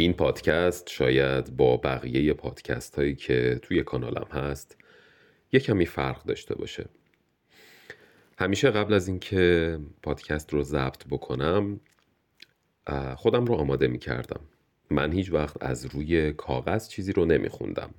این 0.00 0.12
پادکست 0.12 0.88
شاید 0.90 1.56
با 1.56 1.76
بقیه 1.76 2.32
پادکست 2.32 2.96
هایی 2.96 3.14
که 3.14 3.58
توی 3.62 3.82
کانالم 3.82 4.26
هست 4.30 4.76
یه 5.52 5.60
کمی 5.60 5.86
فرق 5.86 6.24
داشته 6.24 6.54
باشه. 6.54 6.86
همیشه 8.38 8.70
قبل 8.70 8.94
از 8.94 9.08
اینکه 9.08 9.78
پادکست 10.02 10.52
رو 10.52 10.62
ضبط 10.62 11.04
بکنم 11.10 11.80
خودم 13.16 13.44
رو 13.44 13.54
آماده 13.54 13.86
می 13.86 13.98
کردم 13.98 14.40
من 14.90 15.12
هیچ 15.12 15.32
وقت 15.32 15.62
از 15.62 15.86
روی 15.86 16.32
کاغذ 16.32 16.88
چیزی 16.88 17.12
رو 17.12 17.24
نمی 17.24 17.48
خوندم 17.48 17.90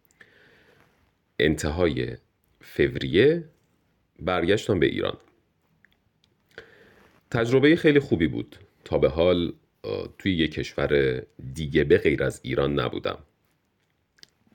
انتهای 1.38 2.16
فوریه 2.61 3.44
برگشتم 4.19 4.80
به 4.80 4.86
ایران. 4.86 5.19
تجربه 7.30 7.77
خیلی 7.77 8.00
خوبی 8.00 8.27
بود. 8.27 8.56
تا 8.84 8.98
به 8.98 9.08
حال 9.08 9.52
توی 10.19 10.33
یک 10.33 10.52
کشور 10.52 11.22
دیگه 11.55 11.84
به 11.84 11.98
غیر 11.98 12.25
از 12.25 12.41
ایران 12.44 12.80
نبودم. 12.80 13.19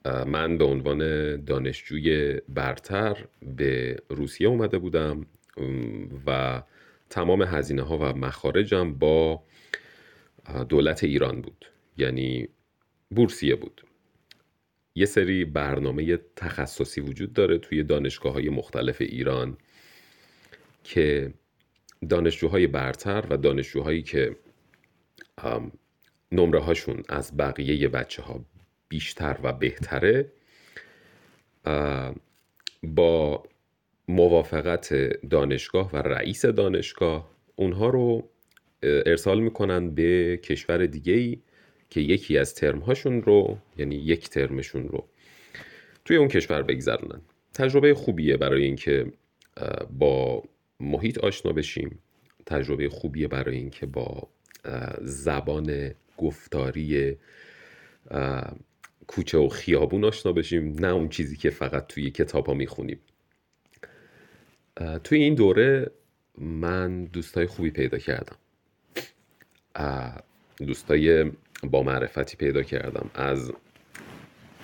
من 0.06 0.58
به 0.58 0.64
عنوان 0.66 1.00
دانشجوی 1.46 2.42
برتر 2.50 3.26
به 3.42 3.98
روسیه 4.10 4.48
اومده 4.48 4.78
بودم 4.78 5.26
و 6.28 6.62
تمام 7.10 7.42
هزینه 7.42 7.82
ها 7.82 7.98
و 7.98 8.04
مخارجم 8.04 8.94
با 8.94 9.44
دولت 10.70 11.04
ایران 11.04 11.42
بود. 11.42 11.66
یعنی 11.98 12.48
بورسیه 13.12 13.56
بود. 13.56 13.86
یه 14.96 15.06
سری 15.06 15.46
برنامه 15.46 16.18
تخصصی 16.36 17.02
وجود 17.02 17.34
داره 17.34 17.58
توی 17.58 17.84
دانشگاه 17.84 18.34
های 18.34 18.50
مختلف 18.50 19.02
ایران 19.02 19.58
که 20.84 21.34
دانشجوهای 22.10 22.68
برتر 22.68 23.26
و 23.30 23.38
دانشجوهایی 23.38 24.02
که 24.02 24.36
نمره 26.32 26.60
هاشون 26.60 27.04
از 27.10 27.38
بقیه 27.38 27.88
بچه 27.88 28.22
ها 28.24 28.46
بیشتر 28.90 29.38
و 29.44 29.54
بهتره 29.54 30.32
با 32.84 33.44
موافقت 34.08 34.94
دانشگاه 35.30 35.90
و 35.94 35.98
رئیس 35.98 36.46
دانشگاه 36.46 37.30
اونها 37.56 37.90
رو 37.90 38.30
ارسال 38.84 39.40
می‌کنن 39.40 39.90
به 39.90 40.38
کشور 40.44 40.86
دیگه 40.86 41.14
ای 41.14 41.42
که 41.90 42.02
یکی 42.02 42.38
از 42.38 42.56
ترمهاشون 42.56 43.22
رو 43.22 43.58
یعنی 43.78 43.96
یک 43.96 44.30
ترمشون 44.30 44.88
رو 44.88 45.08
توی 46.06 46.18
اون 46.18 46.28
کشور 46.28 46.62
بگذرونن. 46.62 47.22
تجربه 47.54 47.94
خوبیه 47.94 48.38
برای 48.38 48.64
اینکه 48.64 49.12
با 50.00 50.44
محیط 50.80 51.18
آشنا 51.18 51.52
بشیم. 51.52 52.00
تجربه 52.46 52.90
خوبیه 52.90 53.28
برای 53.28 53.58
اینکه 53.58 53.86
با 53.86 54.28
زبان 55.02 55.92
گفتاری 56.18 57.18
کوچه 59.08 59.38
و 59.38 59.50
خیابون 59.50 60.06
آشنا 60.06 60.32
بشیم 60.32 60.76
نه 60.80 60.88
اون 60.88 61.10
چیزی 61.10 61.38
که 61.38 61.50
فقط 61.50 61.88
توی 61.88 62.12
کتاب 62.12 62.46
ها 62.46 62.54
می‌خونیم 62.54 63.00
توی 65.04 65.24
این 65.24 65.36
دوره 65.36 65.92
من 66.38 67.06
دوستای 67.06 67.46
خوبی 67.46 67.72
پیدا 67.72 67.98
کردم. 67.98 68.36
دوستای 70.58 71.32
با 71.64 71.84
معرفتی 71.84 72.38
پیدا 72.38 72.64
کردم 72.64 73.10
از 73.14 73.52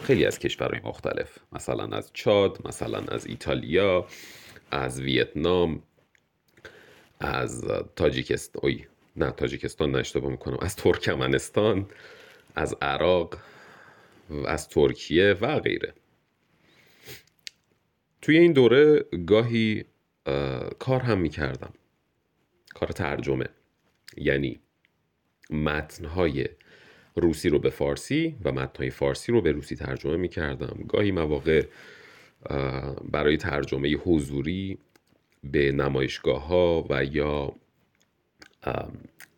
خیلی 0.03 0.25
از 0.25 0.39
کشورهای 0.39 0.81
مختلف. 0.83 1.37
مثلا 1.51 1.97
از 1.97 2.11
چاد 2.13 2.67
مثلا 2.67 2.99
از 2.99 3.25
ایتالیا 3.25 4.07
از 4.71 5.01
ویتنام 5.01 5.83
از 7.19 7.65
تاجیکستان 7.95 8.79
نه 9.15 9.31
تاجیکستان 9.31 9.95
نشتبه 9.95 10.29
می‌کنم. 10.29 10.57
از 10.61 10.75
ترکمنستان 10.75 11.87
از 12.55 12.75
عراق 12.81 13.37
از 14.45 14.69
ترکیه 14.69 15.33
و 15.41 15.59
غیره. 15.59 15.93
توی 18.21 18.37
این 18.37 18.53
دوره 18.53 19.05
گاهی 19.25 19.85
کار 20.79 21.01
هم 21.01 21.17
می‌کردم. 21.17 21.73
کار 22.73 22.89
ترجمه. 22.89 23.45
یعنی 24.17 24.59
متنهای 25.51 26.45
روسی 27.15 27.49
رو 27.49 27.59
به 27.59 27.69
فارسی 27.69 28.35
و 28.43 28.51
متنهای 28.51 28.89
فارسی 28.89 29.31
رو 29.31 29.41
به 29.41 29.51
روسی 29.51 29.75
ترجمه 29.75 30.17
می 30.17 30.29
کردم 30.29 30.83
گاهی 30.87 31.11
مواقع 31.11 31.65
برای 33.11 33.37
ترجمه 33.37 33.93
حضوری 33.95 34.77
به 35.43 35.71
نمایشگاه 35.71 36.47
ها 36.47 36.85
و 36.89 37.05
یا 37.05 37.55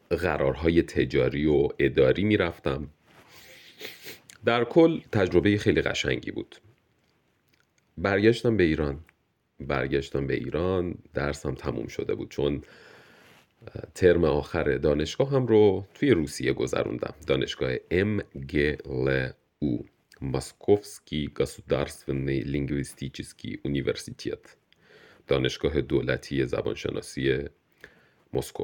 قرارهای 0.10 0.82
تجاری 0.82 1.46
و 1.46 1.70
اداری 1.80 2.24
می 2.24 2.38
رفتم 2.38 2.90
در 4.46 4.64
کل 4.64 5.00
تجربه 5.12 5.58
خیلی 5.58 5.82
قشنگی 5.82 6.32
بود. 6.32 6.56
برگشتم 7.98 8.58
به 8.58 8.64
ایران. 8.64 9.00
برگشتم 9.60 10.28
به 10.28 10.34
ایران 10.34 10.96
درسم 11.14 11.56
تموم 11.56 11.88
شده 11.88 12.16
بود. 12.16 12.30
چون 12.30 12.62
ترم 13.96 14.24
آخر 14.24 14.78
دانشگاه 14.78 15.30
هم 15.30 15.48
رو 15.48 15.86
توی 15.94 16.12
روسیه 16.12 16.54
گذروندم. 16.54 17.14
دانشگاه 17.28 17.72
او 19.60 19.86
Московский 20.22 21.32
государственный 21.36 22.40
лингвистический 22.40 23.60
университет 23.64 24.56
دانشگاه 25.28 25.82
دولتی 25.82 26.46
زبانشناسی 26.46 27.40
مسکو. 28.34 28.64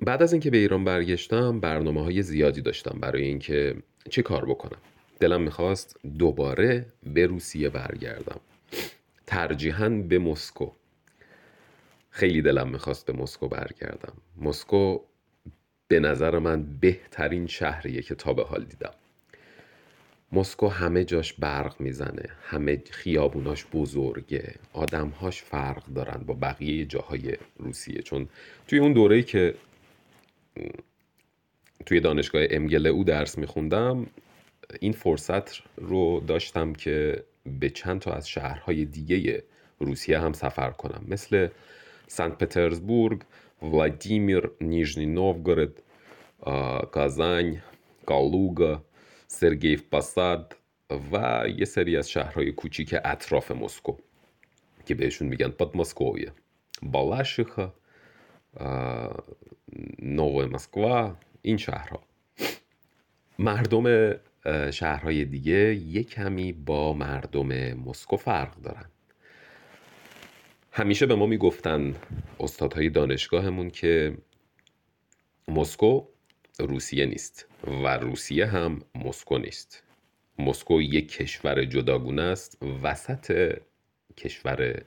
بعد 0.00 0.22
از 0.22 0.32
اینکه 0.32 0.50
به 0.50 0.56
ایران 0.56 0.84
برگشتم 0.84 1.60
برنامه 1.60 2.04
های 2.04 2.22
زیادی 2.22 2.60
داشتم 2.60 2.98
برای 3.00 3.22
اینکه 3.22 3.74
چه 4.10 4.22
کار 4.22 4.44
بکنم. 4.44 4.78
دلم 5.20 5.42
می‌خواست 5.42 5.96
دوباره 6.18 6.86
به 7.02 7.26
روسیه 7.26 7.68
برگردم. 7.68 8.40
ترجیحاً 9.26 9.88
به 9.88 10.18
مسکو. 10.18 10.70
خیلی 12.10 12.42
دلم 12.42 12.68
می‌خواست 12.68 13.06
به 13.06 13.12
مسکو 13.12 13.48
برگردم. 13.48 14.12
مسکو 14.36 14.98
به 15.88 16.00
نظر 16.00 16.38
من 16.38 16.62
بهترین 16.80 17.46
شهریه 17.46 18.02
که 18.02 18.14
تا 18.14 18.32
به 18.32 18.44
حال 18.44 18.64
دیدم. 18.64 18.92
مسکو 20.32 20.68
همه 20.68 21.04
جاش 21.04 21.32
برق 21.32 21.80
می‌زنه 21.80 22.28
همه 22.42 22.82
خیابوناش 22.90 23.66
بزرگه 23.72 24.54
آدمهاش 24.72 25.42
فرق 25.42 25.86
دارن 25.86 26.24
با 26.26 26.34
بقیه 26.34 26.84
جاهای 26.84 27.36
روسیه. 27.58 28.02
چون 28.02 28.28
توی 28.68 28.78
اون 28.78 28.92
دوره‌ای 28.92 29.22
که 29.22 29.54
توی 31.86 32.00
دانشگاه 32.00 32.42
امگل 32.50 32.86
او 32.86 33.04
درس 33.04 33.38
میخوندم 33.38 34.06
این 34.80 34.92
فرصت 34.92 35.62
رو 35.76 36.20
داشتم 36.26 36.72
که 36.72 37.24
به 37.60 37.70
چند 37.70 38.00
تا 38.00 38.12
از 38.12 38.28
شهرهای 38.28 38.84
دیگه 38.84 39.42
روسیه 39.78 40.18
هم 40.18 40.32
سفر 40.32 40.70
کنم. 40.70 41.04
مثل 41.08 41.48
Санкт-Петербург, 42.16 43.18
Владимир, 43.60 44.42
Нижний 44.60 45.06
Новгород, 45.06 45.74
Казань, 46.94 47.60
کالوگا 48.06 48.82
Сергеев 49.28 49.82
پاساد 49.90 50.56
و 51.12 51.44
یه 51.58 51.64
سری 51.64 51.96
از 51.96 52.10
شهرهای 52.10 52.52
کوچیک 52.52 52.94
اطراف 53.04 53.50
مسکو 53.50 53.96
که 54.86 54.94
بهشون 54.94 55.28
میگن 55.28 55.48
پادماسکویه 55.48 56.32
بالاشیخا 56.82 57.72
نوو 60.02 60.46
مسکوا 60.52 61.16
این 61.42 61.56
شهرها 61.56 62.00
مردم 63.38 64.14
شهرهای 64.70 65.24
دیگه 65.24 65.74
یه 65.74 66.02
کمی 66.02 66.52
با 66.52 66.92
مردم 66.92 67.72
مسکو 67.72 68.16
فرق 68.16 68.54
دارن 68.56 68.90
همیشه 70.72 71.06
به 71.06 71.14
ما 71.14 71.26
می‌گفتن 71.26 71.94
استادهای 72.40 72.90
دانشگاهمون 72.90 73.70
که 73.70 74.18
مسکو 75.48 76.06
روسیه 76.58 77.06
نیست 77.06 77.46
و 77.66 77.96
روسیه 77.98 78.46
هم 78.46 78.82
مسکو 78.94 79.38
نیست. 79.38 79.82
مسکو 80.38 80.82
یک 80.82 81.12
کشور 81.12 81.64
جداگونه 81.64 82.22
است 82.22 82.62
وسط 82.82 83.58
کشور 84.16 84.82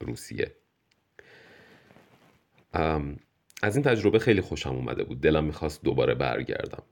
روسیه. 0.00 0.52
از 3.62 3.76
این 3.76 3.82
تجربه 3.82 4.18
خیلی 4.18 4.40
خوشم 4.40 4.74
اومده 4.74 5.04
بود. 5.04 5.20
دلم 5.20 5.44
می‌خواست 5.44 5.82
دوباره 5.82 6.14
برگردم. 6.14 6.82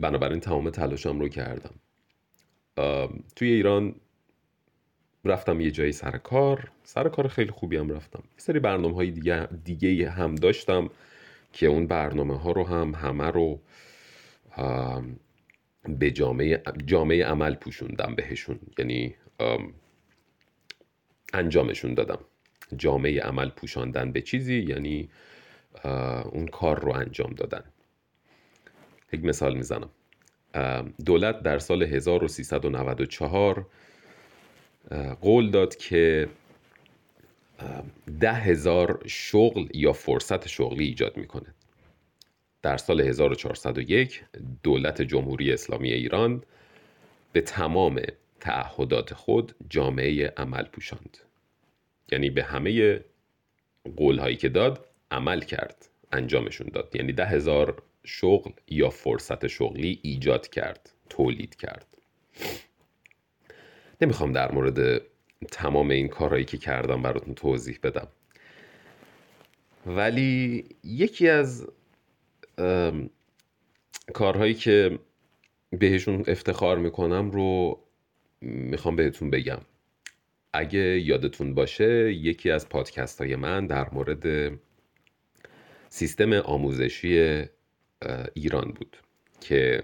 بنابراین 0.00 0.40
تمام 0.40 0.70
تلاشم 0.70 1.20
رو 1.20 1.28
کردم. 1.28 1.74
توی 3.36 3.52
ایران 3.52 3.94
رفتم 5.28 5.60
یه 5.60 5.70
جایی 5.70 5.92
سر 5.92 6.10
کار. 6.10 6.70
سر 6.84 7.08
کار 7.08 7.28
خیلی 7.28 7.50
خوبی 7.50 7.76
هم 7.76 7.90
رفتم. 7.90 8.22
یه 8.24 8.38
سری 8.38 8.58
برنامه 8.58 8.94
های 8.94 9.10
دیگه, 9.10 9.48
دیگه 9.64 10.10
هم 10.10 10.34
داشتم 10.34 10.90
که 11.52 11.66
اون 11.66 11.86
برنامه 11.86 12.38
ها 12.38 12.52
رو 12.52 12.64
هم 12.64 12.94
همه 12.94 13.30
رو 13.30 13.60
به 15.88 16.10
جامعه, 16.10 16.62
جامعه 16.86 17.24
عمل 17.24 17.54
پوشوندم 17.54 18.14
بهشون. 18.14 18.58
یعنی 18.78 19.14
انجامشون 21.32 21.94
دادم. 21.94 22.18
جامعه 22.76 23.20
عمل 23.20 23.48
پوشاندن 23.48 24.12
به 24.12 24.20
چیزی 24.20 24.60
یعنی 24.62 25.10
اون 26.32 26.46
کار 26.46 26.80
رو 26.80 26.92
انجام 26.92 27.30
دادن. 27.30 27.64
یک 29.12 29.24
مثال 29.24 29.56
می‌زنم. 29.56 29.90
دولت 31.04 31.42
در 31.42 31.58
سال 31.58 31.82
1394 31.82 33.66
قول 35.20 35.50
داد 35.50 35.76
که 35.76 36.28
ده 38.20 38.32
هزار 38.32 39.02
شغل 39.06 39.68
یا 39.74 39.92
فرصت 39.92 40.48
شغلی 40.48 40.84
ایجاد 40.84 41.16
می‌کنه. 41.16 41.54
در 42.62 42.76
سال 42.76 43.00
1401 43.00 44.24
دولت 44.62 45.02
جمهوری 45.02 45.52
اسلامی 45.52 45.92
ایران 45.92 46.42
به 47.32 47.40
تمام 47.40 48.00
تعهدات 48.40 49.14
خود 49.14 49.54
جامعه 49.70 50.32
عمل 50.36 50.64
پوشاند. 50.64 51.18
یعنی 52.12 52.30
به 52.30 52.44
همه 52.44 53.00
قول 53.96 54.18
هایی 54.18 54.36
که 54.36 54.48
داد 54.48 54.86
عمل 55.10 55.40
کرد 55.40 55.88
انجامشون 56.12 56.68
داد. 56.72 56.96
یعنی 56.96 57.12
ده 57.12 57.26
هزار 57.26 57.82
شغل 58.04 58.50
یا 58.68 58.90
فرصت 58.90 59.46
شغلی 59.46 60.00
ایجاد 60.02 60.48
کرد 60.48 60.92
تولید 61.08 61.54
کرد. 61.56 61.86
نمی‌خوام 64.00 64.32
در 64.32 64.52
مورد 64.52 65.02
تمام 65.50 65.90
این 65.90 66.08
کارهایی 66.08 66.44
که 66.44 66.58
کردم 66.58 67.02
براتون 67.02 67.34
توضیح 67.34 67.78
بدم. 67.82 68.08
ولی 69.86 70.64
یکی 70.84 71.28
از 71.28 71.66
کارهایی 74.14 74.54
که 74.54 74.98
بهشون 75.70 76.24
افتخار 76.26 76.78
می‌کنم 76.78 77.30
رو 77.30 77.80
می‌خوام 78.40 78.96
بهتون 78.96 79.30
بگم. 79.30 79.60
اگه 80.52 81.00
یادتون 81.00 81.54
باشه 81.54 82.12
یکی 82.12 82.50
از 82.50 82.68
پادکست 82.68 83.20
های 83.20 83.36
من 83.36 83.66
در 83.66 83.90
مورد 83.92 84.52
سیستم 85.88 86.32
آموزشی 86.32 87.44
ایران 88.34 88.72
بود 88.72 88.96
که 89.40 89.82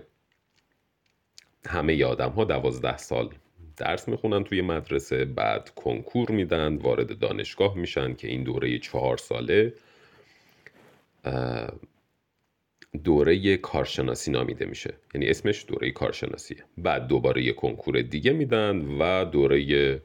همه 1.67 2.05
آدم 2.05 2.31
ها 2.31 2.45
دوازده 2.45 2.97
سال 2.97 3.35
درس 3.77 4.09
می‌خونن 4.09 4.45
توی 4.45 4.63
مدرسه 4.63 5.25
بعد 5.25 5.71
کنکور 5.71 6.31
میدن 6.31 6.77
وارد 6.77 7.19
دانشگاه 7.19 7.77
میشن 7.79 8.15
که 8.15 8.29
این 8.29 8.43
دوره 8.43 8.79
چهار 8.79 9.17
ساله. 9.17 9.75
دوره 13.05 13.57
کارشناسی 13.57 14.31
نامیده 14.31 14.67
میشه. 14.67 14.95
یعنی 15.15 15.29
اسمش 15.29 15.65
دوره 15.69 15.91
کارشناسیه. 15.91 16.65
بعد 16.79 17.07
دوباره 17.07 17.43
یه 17.43 17.53
کنکور 17.53 18.03
دیگه 18.03 18.33
میدن 18.33 18.77
و 19.01 19.25
دوره 19.25 20.01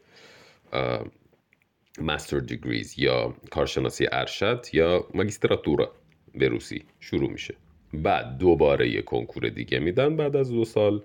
مستر 2.02 2.40
دیگریز 2.40 3.00
یا 3.00 3.34
کارشناسی 3.52 4.08
ارشد 4.12 4.66
یا 4.74 5.08
ماگیستراتورا 5.14 5.92
به 6.36 6.48
روسی 6.48 6.84
شروع 7.00 7.32
میشه. 7.32 7.56
بعد 7.94 8.38
دوباره 8.38 8.90
یه 8.90 9.02
کنکور 9.02 9.50
دیگه 9.50 9.80
میدن 9.80 10.16
بعد 10.16 10.36
از 10.36 10.52
دو 10.52 10.66
سال. 10.66 11.04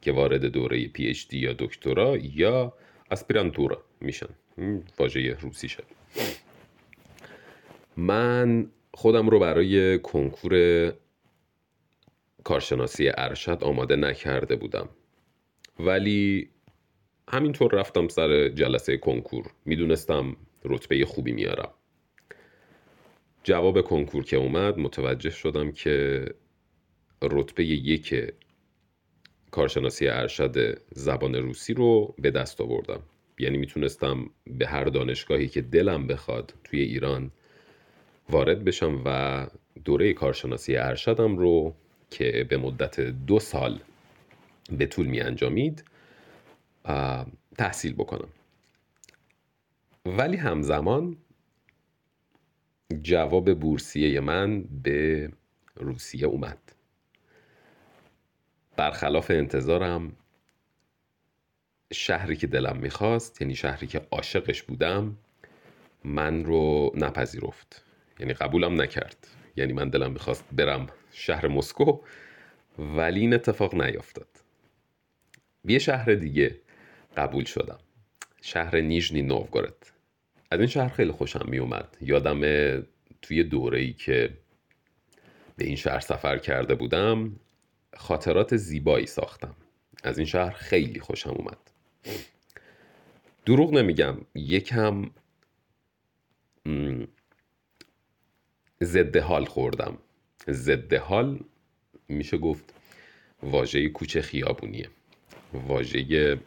که 0.00 0.12
وارد 0.12 0.44
دوره 0.44 0.88
پی 0.88 1.08
اچ 1.08 1.28
دی 1.28 1.38
یا 1.38 1.52
دکترا 1.58 2.16
یا 2.16 2.72
اسپیرانتورا 3.10 3.82
میشن. 4.00 4.28
واژه 4.98 5.36
روسی 5.40 5.68
شد. 5.68 5.84
من 7.96 8.70
خودم 8.94 9.28
رو 9.28 9.38
برای 9.38 9.98
کنکور 9.98 10.92
کارشناسی 12.44 13.10
ارشد 13.14 13.64
آماده 13.64 13.96
نکرده 13.96 14.56
بودم. 14.56 14.88
ولی 15.80 16.48
همینطور 17.28 17.74
رفتم 17.74 18.08
سر 18.08 18.48
جلسه 18.48 18.96
کنکور. 18.96 19.50
می‌دونستم 19.64 20.36
رتبه 20.64 21.04
خوبی 21.04 21.32
میارم. 21.32 21.70
جواب 23.44 23.80
کنکور 23.80 24.24
که 24.24 24.36
اومد 24.36 24.78
متوجه 24.78 25.30
شدم 25.30 25.72
که 25.72 26.26
رتبه 27.22 27.64
یک 27.64 28.14
کارشناسی 29.50 30.08
ارشد 30.08 30.80
زبان 30.92 31.34
روسی 31.34 31.74
رو 31.74 32.14
به 32.18 32.30
دست 32.30 32.60
آوردم. 32.60 33.02
یعنی 33.38 33.58
می‌تونستم 33.58 34.30
به 34.46 34.66
هر 34.66 34.84
دانشگاهی 34.84 35.48
که 35.48 35.60
دلم 35.60 36.06
بخواد 36.06 36.54
توی 36.64 36.80
ایران 36.80 37.30
وارد 38.30 38.64
بشم 38.64 39.02
و 39.04 39.46
دوره 39.84 40.12
کارشناسی 40.12 40.76
ارشدم 40.76 41.36
رو 41.36 41.74
که 42.10 42.46
به 42.48 42.56
مدت 42.56 43.00
دو 43.00 43.38
سال 43.38 43.80
به 44.70 44.86
طول 44.86 45.06
می 45.06 45.20
انجامید 45.20 45.84
تحصیل 47.58 47.94
بکنم. 47.94 48.28
ولی 50.06 50.36
همزمان 50.36 51.16
جواب 53.02 53.54
بورسیه 53.54 54.20
من 54.20 54.62
به 54.62 55.30
روسیه 55.74 56.26
اومد. 56.26 56.58
برخلاف 58.76 59.30
انتظارم 59.30 60.16
شهری 61.92 62.36
که 62.36 62.46
دلم 62.46 62.76
می‌خواست 62.76 63.42
یعنی 63.42 63.54
شهری 63.54 63.86
که 63.86 64.06
عاشقش 64.10 64.62
بودم 64.62 65.16
من 66.04 66.44
رو 66.44 66.92
نپذیرفت. 66.94 67.84
یعنی 68.20 68.32
قبولم 68.32 68.82
نکرد. 68.82 69.26
یعنی 69.56 69.72
من 69.72 69.88
دلم 69.88 70.12
می‌خواست 70.12 70.44
برم 70.52 70.86
شهر 71.12 71.48
مسکو 71.48 72.00
ولی 72.78 73.20
این 73.20 73.34
اتفاق 73.34 73.74
نیافتاد. 73.74 74.28
یه 75.64 75.78
شهر 75.78 76.14
دیگه 76.14 76.60
قبول 77.16 77.44
شدم. 77.44 77.78
شهر 78.42 78.80
نیژنی 78.80 79.22
نووگورد. 79.22 79.92
از 80.50 80.58
این 80.58 80.68
شهر 80.68 80.88
خیلی 80.88 81.12
خوشم 81.12 81.46
می 81.48 81.58
اومد 81.58 81.96
یادم 82.00 82.40
توی 83.22 83.42
دوره 83.44 83.80
ای 83.80 83.92
که 83.92 84.30
به 85.56 85.64
این 85.64 85.76
شهر 85.76 86.00
سفر 86.00 86.38
کرده 86.38 86.74
بودم 86.74 87.36
خاطرات 87.96 88.56
زیبایی 88.56 89.06
ساختم. 89.06 89.54
از 90.04 90.18
این 90.18 90.26
شهر 90.26 90.50
خیلی 90.50 91.00
خوشم 91.00 91.30
اومد. 91.30 91.58
دروغ 93.46 93.72
نمیگم 93.74 94.16
یکم 94.34 95.10
ضد 98.82 99.16
حال 99.16 99.44
خوردم. 99.44 99.98
ضد 100.50 100.94
حال 100.94 101.40
میشه 102.08 102.38
گفت 102.38 102.74
واژه 103.42 103.88
کوچه 103.88 104.22
خیابونیه. 104.22 104.88
واژه 105.52 106.38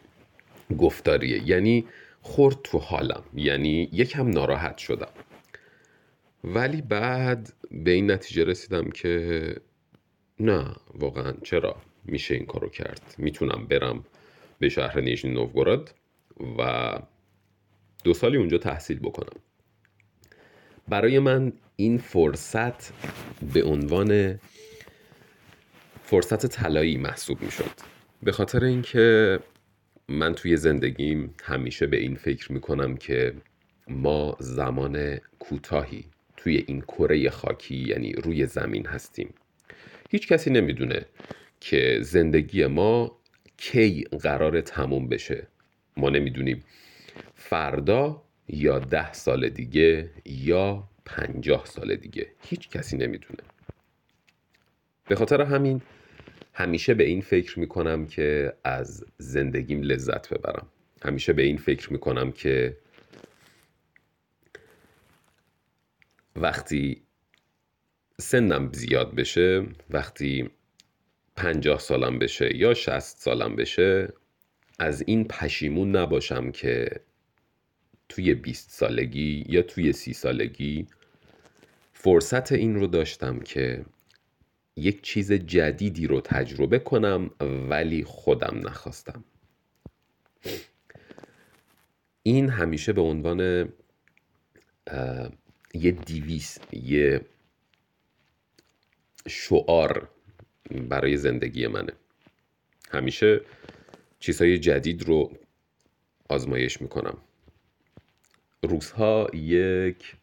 گفتاریه. 0.78 1.50
یعنی 1.50 1.88
خورد 2.22 2.62
تو 2.64 2.78
حالم. 2.78 3.24
یعنی 3.34 3.90
یکم 3.94 4.30
ناراحت 4.30 4.78
شدم. 4.78 5.12
ولی 6.44 6.82
بعد 6.82 7.54
به 7.72 7.92
این 7.92 8.12
نتیجه 8.12 8.44
رسیدم 8.44 8.90
که 8.90 9.56
نه 10.40 10.76
واقعا 10.94 11.34
چرا 11.44 11.76
میشه 12.06 12.36
این 12.36 12.46
کارو 12.46 12.70
کرد؟ 12.70 13.16
می‌تونم 13.18 13.66
برم 13.70 14.06
به 14.60 14.70
شهر 14.70 15.02
نیژنی 15.02 15.34
نوگوراد 15.34 15.96
و 16.58 16.92
دو 18.04 18.14
سالی 18.14 18.38
اونجا 18.38 18.58
تحصیل 18.58 19.00
بکنم. 19.00 19.40
برای 20.88 21.20
من 21.20 21.54
این 21.76 21.98
فرصت 21.98 22.94
به 23.54 23.64
عنوان 23.64 24.40
فرصت 26.04 26.46
طلایی 26.46 26.98
محسوب 26.98 27.42
می‌شد. 27.42 27.72
به 28.24 28.32
خاطر 28.32 28.64
اینکه 28.64 29.40
من 30.08 30.36
توی 30.36 30.58
زندگیم 30.58 31.36
همیشه 31.44 31.88
به 31.88 31.98
این 31.98 32.16
فکر 32.16 32.52
می‌کنم 32.52 32.98
که 32.98 33.34
ما 33.88 34.38
زمان 34.40 35.18
کوتاهی 35.40 36.06
توی 36.38 36.64
این 36.68 36.82
کره 36.82 37.30
خاکی 37.30 37.76
یعنی 37.76 38.14
روی 38.14 38.46
زمین 38.46 38.86
هستیم. 38.86 39.34
هیچ 40.10 40.28
کسی 40.28 40.50
نمی‌دونه 40.50 41.06
که 41.60 42.00
زندگی 42.02 42.66
ما 42.66 43.20
کی 43.58 44.04
قرار 44.04 44.62
تموم 44.62 45.08
بشه. 45.08 45.48
ما 45.98 46.10
نمی‌دونیم 46.10 46.64
فردا 47.36 48.24
یا 48.48 48.80
ده 48.80 49.14
سال 49.14 49.50
دیگه 49.50 50.10
یا 50.26 50.84
پنجاه 51.06 51.66
سال 51.66 51.96
دیگه. 51.96 52.28
هیچ 52.42 52.70
کسی 52.70 52.98
نمی‌دونه. 52.98 53.44
به 55.08 55.16
خاطر 55.16 55.42
همین 55.42 55.82
همیشه 56.54 56.94
به 56.94 57.04
این 57.04 57.22
فکر 57.22 57.60
می‌کنم 57.60 58.06
که 58.08 58.54
از 58.64 59.06
زندگیم 59.18 59.82
لذت 59.82 60.34
ببرم. 60.34 60.68
همیشه 61.06 61.34
به 61.34 61.42
این 61.42 61.58
فکر 61.58 61.94
می‌کنم 61.94 62.32
که 62.32 62.78
وقتی 66.36 67.02
سنم 68.20 68.72
زیاد 68.74 69.16
بشه 69.16 69.66
وقتی 69.90 70.50
پنجاه 71.36 71.80
سالم 71.80 72.20
بشه 72.20 72.58
یا 72.58 72.74
شست 72.74 73.20
سالم 73.20 73.56
بشه 73.56 74.14
از 74.80 75.04
این 75.08 75.24
پشیمون 75.28 75.96
نباشم 75.96 76.52
که 76.52 76.90
توی 78.10 78.34
20 78.34 78.72
سالگی 78.72 79.46
یا 79.50 79.62
توی 79.62 79.94
سی 79.94 80.14
سالگی 80.14 80.88
فرصت 81.94 82.52
این 82.52 82.76
رو 82.76 82.88
داشتم 82.88 83.40
که 83.40 83.86
یک 84.76 85.02
چیز 85.02 85.34
جدیدی 85.34 86.08
رو 86.08 86.22
تجربه 86.22 86.80
کنم 86.80 87.32
ولی 87.70 88.04
خودم 88.04 88.68
نخواستم. 88.68 89.24
این 92.24 92.50
همیشه 92.50 92.94
به 92.94 93.02
عنوان 93.02 93.70
یه 95.74 95.92
دیویس 95.92 96.58
یه 96.74 97.22
شعار 99.28 100.10
برای 100.90 101.18
زندگی 101.18 101.68
منه. 101.68 101.94
همیشه 102.92 103.42
چیزهای 104.20 104.60
جدید 104.60 105.04
رو 105.04 105.38
آزمایش 106.30 106.82
می‌کنم. 106.82 107.18
روزها 108.64 109.28
یک 109.34 110.16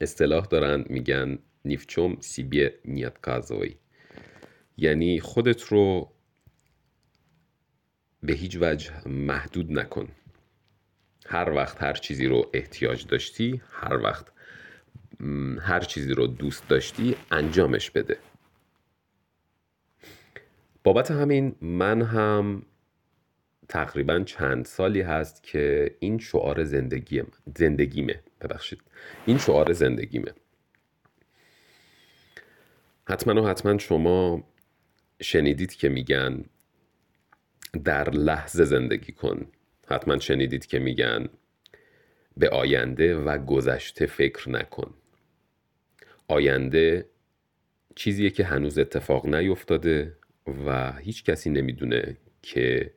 اصطلاح 0.00 0.46
دارن 0.46 0.84
میگن 0.88 1.38
نیفچوم 1.64 2.16
سیبیه 2.20 2.78
نیت 2.84 3.20
کازوی 3.20 3.76
یعنی 4.76 5.20
خودت 5.20 5.62
رو 5.62 6.12
به 8.22 8.32
هیچ 8.32 8.58
وجه 8.60 9.08
محدود 9.08 9.72
نکن. 9.72 10.08
هر 11.26 11.50
وقت 11.50 11.82
هر 11.82 11.92
چیزی 11.92 12.26
رو 12.26 12.50
احتیاج 12.54 13.06
داشتی 13.06 13.62
هر 13.70 13.96
وقت 13.96 14.26
هر 15.60 15.80
چیزی 15.80 16.14
رو 16.14 16.26
دوست 16.26 16.68
داشتی 16.68 17.16
انجامش 17.30 17.90
بده. 17.90 18.18
بابت 20.84 21.10
همین 21.10 21.54
من 21.60 22.02
هم 22.02 22.62
تقریبا 23.68 24.20
چند 24.20 24.64
سالی 24.64 25.00
هست 25.00 25.42
که 25.42 25.96
این 26.00 26.18
شعار 26.18 26.64
زندگی 26.64 27.22
زندگیمه. 27.56 28.22
ببخشید. 28.40 28.80
این 29.26 29.38
شعار 29.38 29.72
زندگیمه. 29.72 30.32
حتما 33.08 33.42
و 33.42 33.48
حتما 33.48 33.78
شما 33.78 34.44
شنیدید 35.22 35.74
که 35.74 35.88
میگن 35.88 36.44
در 37.84 38.10
لحظه 38.10 38.64
زندگی 38.64 39.12
کن. 39.12 39.46
حتما 39.88 40.18
شنیدید 40.18 40.66
که 40.66 40.78
میگن 40.78 41.28
به 42.36 42.48
آینده 42.48 43.16
و 43.16 43.38
گذشته 43.38 44.06
فکر 44.06 44.50
نکن. 44.50 44.94
آینده 46.28 47.08
چیزیه 47.94 48.30
که 48.30 48.44
هنوز 48.44 48.78
اتفاق 48.78 49.26
نیفتاده 49.26 50.16
و 50.66 50.92
هیچ 50.92 51.24
کسی 51.24 51.50
نمی‌دونه 51.50 52.16
که 52.42 52.92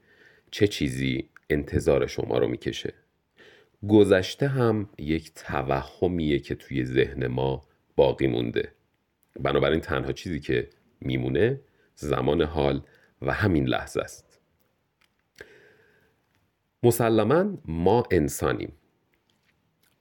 چه 0.51 0.67
چیزی 0.67 1.29
انتظار 1.49 2.07
شما 2.07 2.37
رو 2.37 2.47
می‌کشه. 2.47 2.93
گذشته 3.87 4.47
هم 4.47 4.89
یک 4.97 5.31
توهمیه 5.35 6.39
که 6.39 6.55
توی 6.55 6.85
ذهن 6.85 7.27
ما 7.27 7.67
باقی 7.95 8.27
مونده. 8.27 8.71
بنابراین 9.39 9.79
تنها 9.79 10.11
چیزی 10.11 10.39
که 10.39 10.69
میمونه 11.01 11.61
زمان 11.95 12.41
حال 12.41 12.81
و 13.21 13.33
همین 13.33 13.67
لحظه 13.67 14.01
است. 14.01 14.39
مسلما 16.83 17.57
ما 17.65 18.03
انسانیم. 18.11 18.73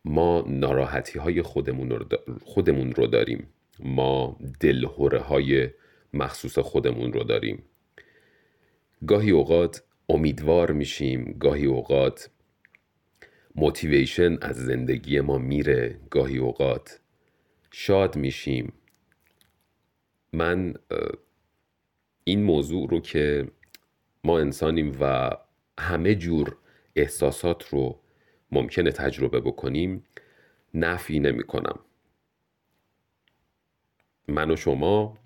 ما 0.04 0.44
ناراحتی 0.46 1.18
های 1.18 1.42
خودمون 1.42 1.90
رو, 1.90 2.06
خودمون 2.44 2.92
رو 2.92 3.06
داریم. 3.06 3.46
ما 3.80 4.36
دلهوره 4.60 5.18
های 5.18 5.70
مخصوص 6.14 6.58
خودمون 6.58 7.12
رو 7.12 7.24
داریم. 7.24 7.62
گاهی 9.06 9.30
اوقات 9.30 9.82
امیدوار 10.08 10.72
میشیم 10.72 11.36
گاهی 11.40 11.66
اوقات 11.66 12.30
موتیویشن 13.54 14.38
از 14.42 14.56
زندگی 14.56 15.20
ما 15.20 15.38
میره 15.38 16.00
گاهی 16.10 16.38
اوقات 16.38 17.00
شاد 17.70 18.16
میشیم. 18.16 18.72
من 20.32 20.74
این 22.24 22.42
موضوع 22.42 22.90
رو 22.90 23.00
که 23.00 23.48
ما 24.24 24.38
انسانیم 24.38 24.96
و 25.00 25.30
همه 25.78 26.14
جور 26.14 26.56
احساسات 26.96 27.68
رو 27.68 28.00
ممکنه 28.52 28.92
تجربه 28.92 29.40
بکنیم 29.40 30.04
نفی 30.74 31.20
نمی 31.20 31.42
کنم 31.42 31.78
من 34.28 34.50
و 34.50 34.56
شما 34.56 35.18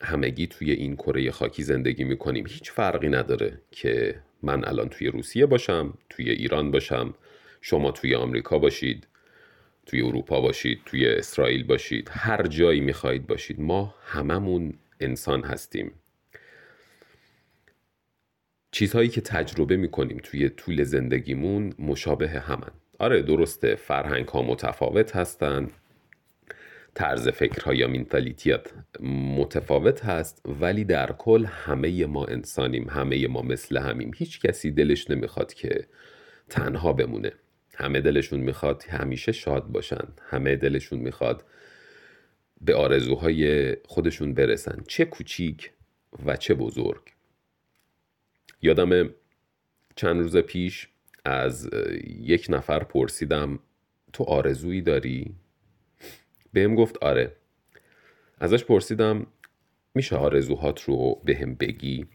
همگی 0.00 0.46
توی 0.46 0.70
این 0.70 0.96
کره 0.96 1.30
خاکی 1.30 1.62
زندگی 1.62 2.04
می 2.04 2.16
کنیم 2.16 2.46
هیچ 2.46 2.70
فرقی 2.70 3.08
نداره 3.08 3.60
که 3.70 4.22
من 4.42 4.64
الان 4.64 4.88
توی 4.88 5.08
روسیه 5.08 5.46
باشم 5.46 5.94
توی 6.10 6.30
ایران 6.30 6.70
باشم 6.70 7.14
شما 7.60 7.90
توی 7.90 8.14
آمریکا 8.14 8.58
باشید 8.58 9.06
توی 9.86 10.02
اروپا 10.02 10.40
باشید 10.40 10.80
توی 10.86 11.08
اسرائیل 11.08 11.64
باشید 11.64 12.08
هر 12.12 12.46
جایی 12.46 12.80
می‌خواهید 12.80 13.26
باشید. 13.26 13.60
ما 13.60 13.94
هممون 14.06 14.74
انسان 15.00 15.42
هستیم. 15.42 15.92
چیزهایی 18.76 19.08
که 19.08 19.20
تجربه 19.20 19.76
می‌کنیم 19.76 20.20
توی 20.22 20.48
طول 20.48 20.84
زندگیمون 20.84 21.74
مشابه 21.78 22.28
همن. 22.28 22.70
آره 22.98 23.22
درسته 23.22 23.74
فرهنگ 23.74 24.28
ها 24.28 24.42
متفاوت 24.42 25.16
هستن 25.16 25.70
طرز 26.94 27.28
فکرها 27.28 27.74
یا 27.74 27.88
مینتالیتیت 27.88 28.66
متفاوت 29.36 30.04
هست 30.04 30.42
ولی 30.60 30.84
در 30.84 31.12
کل 31.12 31.44
همه 31.44 32.06
ما 32.06 32.24
انسانیم 32.24 32.88
همه 32.88 33.26
ما 33.26 33.42
مثل 33.42 33.78
همیم. 33.78 34.10
هیچ 34.16 34.40
کسی 34.40 34.70
دلش 34.70 35.10
نمی‌خواد 35.10 35.54
که 35.54 35.86
تنها 36.48 36.92
بمونه. 36.92 37.32
همه 37.74 38.00
دلشون 38.00 38.40
می‌خواد 38.40 38.84
همیشه 38.88 39.32
شاد 39.32 39.66
باشن. 39.66 40.08
همه 40.30 40.56
دلشون 40.56 40.98
می‌خواد 40.98 41.44
به 42.60 42.74
آرزوهای 42.74 43.72
خودشون 43.84 44.34
برسن. 44.34 44.82
چه 44.88 45.04
کوچیک 45.04 45.70
و 46.26 46.36
چه 46.36 46.54
بزرگ. 46.54 47.15
یادم 48.62 49.10
چند 49.96 50.20
روز 50.20 50.36
پیش 50.36 50.88
از 51.24 51.70
یک 52.06 52.46
نفر 52.48 52.84
پرسیدم 52.84 53.58
تو 54.12 54.24
آرزویی 54.24 54.82
داری؟ 54.82 55.34
بهم 56.52 56.74
گفت 56.74 56.98
آره 56.98 57.36
ازش 58.40 58.64
پرسیدم 58.64 59.26
میشه 59.94 60.16
آرزوهات 60.16 60.82
رو 60.82 61.22
بهم 61.24 61.54
بگی؟ 61.54 62.06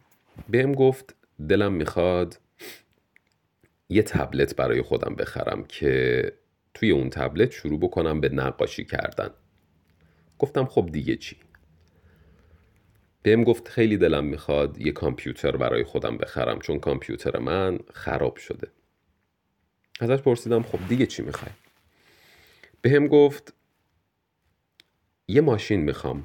بهم 0.49 0.71
گفت 0.71 1.15
دلم 1.49 1.73
می‌خواد 1.73 2.39
یه 3.89 4.03
تبلت 4.03 4.55
برای 4.55 4.81
خودم 4.81 5.15
بخرم 5.15 5.63
که 5.63 6.33
توی 6.73 6.91
اون 6.91 7.09
تبلت 7.09 7.51
شروع 7.51 7.79
بکنم 7.79 8.21
به 8.21 8.29
نقاشی 8.29 8.85
کردن 8.85 9.29
گفتم 10.39 10.65
خب 10.65 10.89
دیگه 10.91 11.15
چی 11.15 11.37
بهم 13.23 13.43
گفت 13.43 13.67
خیلی 13.67 13.97
دلم 13.97 14.25
می‌خواد 14.25 14.81
یه 14.81 14.91
کامپیوتر 14.91 15.57
برای 15.57 15.83
خودم 15.83 16.17
بخرم 16.17 16.59
چون 16.59 16.79
کامپیوتر 16.79 17.39
من 17.39 17.79
خراب 17.93 18.37
شده. 18.37 18.67
ازش 19.99 20.21
پرسیدم 20.21 20.63
خب 20.63 20.79
دیگه 20.89 21.05
چی 21.05 21.23
می‌خوای؟ 21.23 21.51
بهم 22.81 23.07
گفت 23.07 23.53
یه 25.27 25.41
ماشین 25.41 25.79
می‌خوام. 25.79 26.23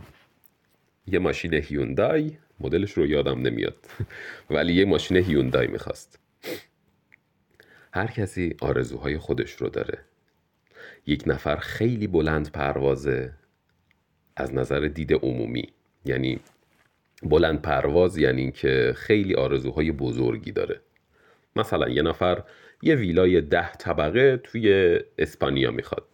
یه 1.07 1.19
ماشین 1.19 1.55
هیوندای. 1.55 2.39
مدلش 2.61 2.93
رو 2.93 3.07
یادم 3.07 3.41
نمیاد. 3.41 3.87
ولی 4.51 4.75
یه 4.75 4.85
ماشین 4.85 5.17
هیوندای 5.17 5.67
می‌خواست. 5.67 6.19
هر 7.93 8.07
کسی 8.07 8.57
آرزوهای 8.61 9.19
خودش 9.19 9.53
رو 9.53 9.69
داره. 9.69 9.99
یک 11.07 11.23
نفر 11.27 11.57
خیلی 11.57 12.07
بلند 12.07 12.53
پروازه 12.53 13.33
از 14.37 14.55
نظر 14.55 14.81
دید 14.81 15.13
عمومی. 15.13 15.73
یعنی 16.05 16.41
بلند 17.23 17.63
پرواز 17.63 18.19
یعنی 18.19 18.41
اینکه 18.41 18.93
خیلی 18.97 19.35
آرزوهای 19.35 19.93
بزرگی 19.93 20.53
داره. 20.53 20.81
مثلا 21.57 21.89
یه 21.89 22.03
نفر 22.03 22.43
یه 22.83 22.95
ویلای 22.95 23.41
ده 23.41 23.73
طبقه 23.73 24.37
توی 24.37 24.99
اسپانیا 25.19 25.71
می‌خواد 25.71 26.07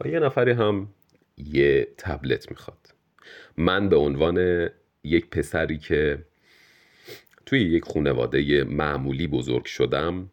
و 0.00 0.08
یه 0.08 0.18
نفری 0.18 0.52
هم 0.52 0.88
یه 1.38 1.88
تبلت 1.98 2.50
می‌خواد. 2.50 2.94
من 3.56 3.88
به 3.88 3.96
عنوان 3.96 4.68
یک 5.04 5.30
پسری 5.30 5.78
که 5.78 6.18
توی 7.46 7.60
یک 7.60 7.84
خانواده 7.84 8.64
معمولی 8.64 9.26
بزرگ 9.26 9.64
شدم 9.64 10.30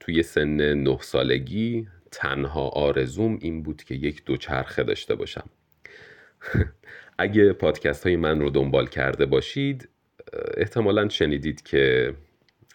توی 0.00 0.22
سن 0.22 0.74
نه 0.74 0.98
سالگی 1.00 1.88
تنها 2.10 2.68
آرزوم 2.68 3.38
این 3.40 3.62
بود 3.62 3.82
که 3.82 3.94
یک 3.94 4.24
دوچرخه 4.24 4.82
داشته 4.82 5.14
باشم. 5.14 5.50
اگه 7.18 7.52
پادکست 7.52 8.06
های 8.06 8.16
من 8.16 8.40
رو 8.40 8.50
دنبال 8.50 8.86
کرده 8.86 9.26
باشید 9.26 9.88
احتمالا 10.56 11.08
شنیدید 11.08 11.62
که 11.62 12.14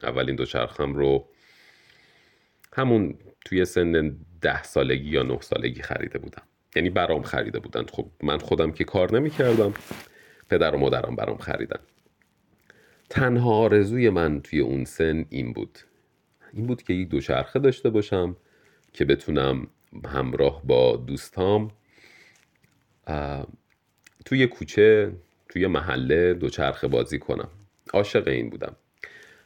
اولین 0.03 0.35
دوچرخم 0.35 0.93
رو 0.93 1.27
همون 2.73 3.17
توی 3.45 3.65
سن 3.65 4.17
ده 4.41 4.63
سالگی 4.63 5.09
یا 5.09 5.23
نه 5.23 5.41
سالگی 5.41 5.81
خریده 5.81 6.19
بودم. 6.19 6.43
یعنی 6.75 6.89
برام 6.89 7.21
خریده 7.21 7.59
بودن. 7.59 7.85
خب 7.85 8.07
من 8.23 8.37
خودم 8.37 8.71
که 8.71 8.83
کار 8.83 9.19
نمی 9.19 9.29
کردم 9.29 9.73
پدر 10.49 10.75
و 10.75 10.77
مادرم 10.77 11.15
برام 11.15 11.37
خریدن. 11.37 11.79
تنها 13.09 13.53
آرزوی 13.53 14.09
من 14.09 14.41
توی 14.41 14.59
اون 14.59 14.85
سن 14.85 15.25
این 15.29 15.53
بود. 15.53 15.79
این 16.53 16.67
بود 16.67 16.83
که 16.83 16.93
یک 16.93 17.09
دوچرخه 17.09 17.59
داشته 17.59 17.89
باشم 17.89 18.37
که 18.93 19.05
بتونم 19.05 19.67
همراه 20.05 20.61
با 20.65 20.95
دوستام 20.97 21.71
توی 24.25 24.47
کوچه 24.47 25.11
توی 25.49 25.67
محله 25.67 26.33
دوچرخه 26.33 26.87
بازی 26.87 27.19
کنم. 27.19 27.49
عاشق 27.93 28.27
این 28.27 28.49
بودم. 28.49 28.75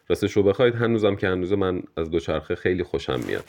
راستش 0.09 0.31
رو 0.31 0.43
بخواید 0.43 0.75
هنوزم 0.75 1.15
که 1.15 1.27
هنوز 1.27 1.53
من 1.53 1.83
از 1.97 2.11
دوچرخه 2.11 2.55
خیلی 2.55 2.83
خوشم 2.83 3.19
میاد. 3.19 3.45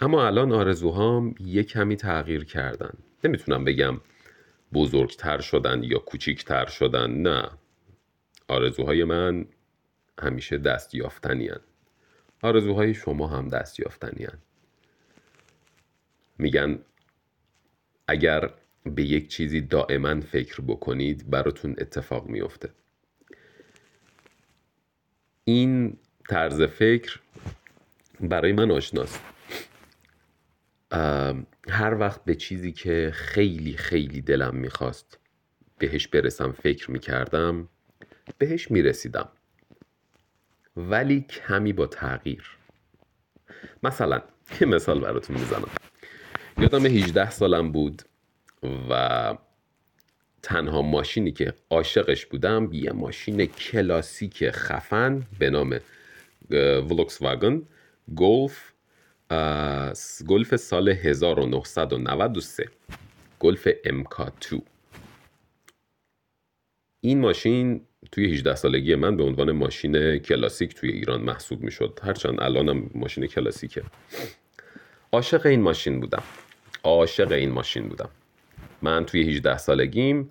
اما 0.00 0.26
الان 0.26 0.52
آرزوهام 0.52 1.34
یه 1.40 1.62
کمی 1.62 1.96
تغییر 1.96 2.44
کردن. 2.44 2.92
نمی‌تونم 3.24 3.64
بگم 3.64 4.00
بزرگتر 4.72 5.40
شدن 5.40 5.82
یا 5.82 5.98
کوچیکتر 5.98 6.66
شدن 6.66 7.10
نه. 7.10 7.50
آرزوهای 8.48 9.04
من 9.04 9.46
همیشه 10.22 10.58
دست 10.58 10.94
یافتنی 10.94 11.50
آرزوهای 12.42 12.94
شما 12.94 13.26
هم 13.26 13.48
دست 13.48 13.80
یافتنی 13.80 14.26
میگن 16.38 16.78
اگر 18.10 18.50
به 18.84 19.02
یک 19.02 19.28
چیزی 19.28 19.60
دائما 19.60 20.20
فکر 20.20 20.60
بکنید 20.60 21.30
براتون 21.30 21.74
اتفاق 21.78 22.26
میفته 22.26 22.70
این 25.44 25.96
طرز 26.28 26.62
فکر 26.62 27.20
برای 28.20 28.52
من 28.52 28.70
آشناست. 28.70 29.20
هر 31.68 31.94
وقت 32.00 32.24
به 32.24 32.34
چیزی 32.34 32.72
که 32.72 33.10
خیلی 33.14 33.76
خیلی 33.76 34.20
دلم 34.20 34.56
می‌خواست 34.56 35.18
بهش 35.78 36.06
برسم 36.06 36.52
فکر 36.52 36.90
می‌کردم 36.90 37.68
بهش 38.38 38.70
می‌رسیدم. 38.70 39.28
ولی 40.76 41.20
کمی 41.20 41.72
با 41.72 41.86
تغییر. 41.86 42.56
مثلا 43.82 44.22
یه 44.60 44.66
مثال 44.66 45.00
براتون 45.00 45.36
می‌زنم. 45.36 45.79
یادم 46.60 46.86
18 46.86 47.30
سالم 47.30 47.72
بود 47.72 48.02
و 48.90 49.34
تنها 50.42 50.82
ماشینی 50.82 51.32
که 51.32 51.54
عاشقش 51.70 52.26
بودم 52.26 52.68
یه 52.72 52.92
ماشین 52.92 53.46
کلاسیک 53.46 54.50
خفن 54.50 55.22
به 55.38 55.50
نام 55.50 55.80
ولکس 56.90 57.22
واگن 57.22 57.62
گلف 58.16 58.72
گلف 60.28 60.56
سال 60.56 60.88
1993 60.88 62.68
گلف 63.40 63.68
MK2 63.68 64.60
این 67.00 67.20
ماشین 67.20 67.80
توی 68.12 68.32
18 68.32 68.54
سالگی 68.54 68.94
من 68.94 69.16
به 69.16 69.22
عنوان 69.22 69.52
ماشین 69.52 70.18
کلاسیک 70.18 70.74
توی 70.74 70.90
ایران 70.90 71.20
محسوب 71.20 71.62
می 71.62 71.70
شد 71.70 71.98
هرچند 72.02 72.40
الانم 72.40 72.90
ماشین 72.94 73.26
کلاسیکه. 73.26 73.82
عاشق 75.12 75.46
این 75.46 75.60
ماشین 75.60 76.00
بودم. 76.00 76.22
عاشق 76.84 77.32
این 77.32 77.50
ماشین 77.50 77.88
بودم. 77.88 78.10
من 78.82 79.06
توی 79.06 79.30
18 79.30 79.58
سالگیم 79.58 80.28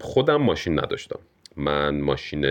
خودم 0.00 0.36
ماشین 0.36 0.78
نداشتم. 0.78 1.20
من 1.56 2.00
ماشین 2.00 2.46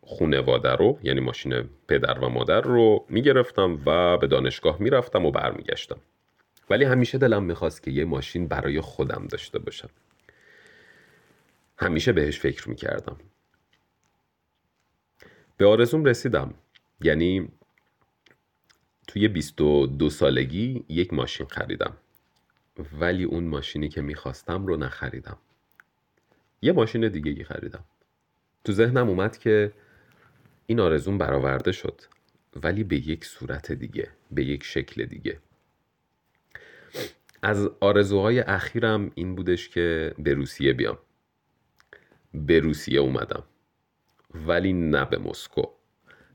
خونواده 0.00 0.72
رو 0.72 0.98
یعنی 1.02 1.20
ماشین 1.20 1.64
پدر 1.88 2.18
و 2.18 2.28
مادر 2.28 2.60
رو 2.60 3.04
می‌گرفتم 3.08 3.78
و 3.86 4.16
به 4.16 4.26
دانشگاه 4.26 4.76
می‌رفتم 4.82 5.26
و 5.26 5.30
برمیگشتم. 5.30 5.96
ولی 6.70 6.84
همیشه 6.84 7.18
دلم 7.18 7.42
می‌خواست 7.42 7.82
که 7.82 7.90
یه 7.90 8.04
ماشین 8.04 8.48
برای 8.48 8.80
خودم 8.80 9.26
داشته 9.30 9.58
باشم. 9.58 9.90
همیشه 11.78 12.12
بهش 12.12 12.38
فکر 12.38 12.68
می‌کردم. 12.68 13.16
به 15.56 15.66
آرزوم 15.66 16.04
رسیدم. 16.04 16.54
یعنی 17.00 17.48
توی 19.14 19.28
22 19.28 20.10
سالگی 20.10 20.84
یک 20.88 21.12
ماشین 21.12 21.46
خریدم. 21.46 21.96
ولی 23.00 23.24
اون 23.24 23.44
ماشینی 23.44 23.88
که 23.88 24.00
می‌خواستم 24.00 24.66
رو 24.66 24.76
نخریدم. 24.76 25.38
یه 26.62 26.72
ماشین 26.72 27.08
دیگه 27.08 27.44
خریدم. 27.44 27.84
تو 28.64 28.72
ذهنم 28.72 29.08
اومد 29.08 29.38
که 29.38 29.72
این 30.66 30.80
آرزوم 30.80 31.18
برآورده 31.18 31.72
شد 31.72 32.00
ولی 32.62 32.84
به 32.84 33.08
یک 33.08 33.24
صورت 33.24 33.72
دیگه 33.72 34.08
به 34.30 34.44
یک 34.44 34.64
شکل 34.64 35.04
دیگه. 35.04 35.38
از 37.42 37.70
آرزوهای 37.80 38.40
اخیرم 38.40 39.10
این 39.14 39.34
بودش 39.34 39.68
که 39.68 40.14
به 40.18 40.34
روسیه 40.34 40.72
بیام. 40.72 40.98
به 42.34 42.60
روسیه 42.60 43.00
اومدم. 43.00 43.44
ولی 44.34 44.72
نه 44.72 45.04
به 45.04 45.18
مسکو. 45.18 45.62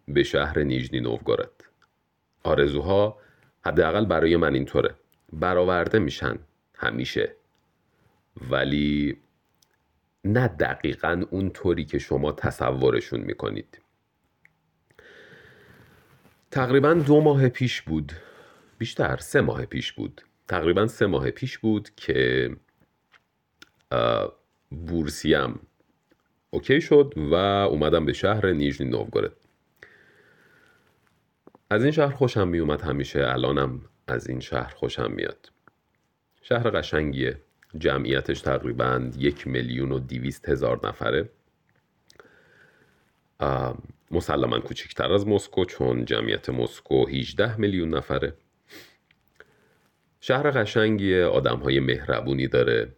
به 0.08 0.24
شهر 0.24 0.60
نیژنی 0.60 1.00
نوگورد. 1.00 1.59
آرزوها 2.44 3.18
حداقل 3.66 4.06
برای 4.06 4.36
من 4.38 4.54
اینطوره. 4.54 4.96
برآورده 5.34 6.00
میشن 6.00 6.40
همیشه. 6.76 7.36
ولی 8.50 9.18
نه 10.26 10.48
دقیقا 10.48 11.24
اون 11.30 11.50
طوری 11.50 11.86
که 11.86 12.00
شما 12.00 12.32
تصورشون 12.32 13.20
می‌کنید. 13.20 13.82
تقریبا 16.52 16.94
دو 16.94 17.22
ماه 17.22 17.50
پیش 17.50 17.82
بود. 17.82 18.12
بیشتر 18.78 19.18
سه 19.18 19.42
ماه 19.42 19.66
پیش 19.66 19.94
بود. 19.94 20.22
تقریبا 20.48 20.88
سه 20.88 21.06
ماه 21.06 21.32
پیش 21.32 21.58
بود 21.58 21.90
که 21.96 22.50
بورسیم 24.72 25.60
اوکی 26.50 26.82
شد 26.82 27.14
و 27.18 27.34
اومدم 27.34 28.06
به 28.06 28.14
شهر 28.14 28.52
نیژنی 28.52 28.90
نوگورد 28.90 29.32
از 31.72 31.84
این 31.84 31.92
شهر 31.92 32.16
خوشم 32.16 32.48
میومد 32.48 32.82
همیشه. 32.82 33.20
الانم 33.28 33.82
از 34.08 34.28
این 34.28 34.40
شهر 34.40 34.74
خوشم 34.76 35.12
میاد. 35.12 35.52
شهر 36.42 36.70
قشنگیه. 36.70 37.42
جمعیتش 37.78 38.42
تقریبا 38.42 39.10
یک 39.18 39.48
میلیون 39.48 39.92
و 39.92 40.00
دیویست 40.00 40.50
هزار 40.50 40.88
نفره. 40.88 41.30
مسلما 44.12 44.60
کوچکتر 44.60 45.14
از 45.14 45.28
مسکو 45.28 45.66
چون 45.66 46.06
جمعیت 46.06 46.50
مسکو 46.50 47.08
18 47.08 47.60
میلیون 47.60 47.90
نفره. 47.96 48.34
شهر 50.22 50.52
قشنگیه 50.52 51.26
آدم 51.26 51.58
های 51.58 51.80
مهربونی 51.80 52.48
داره. 52.48 52.96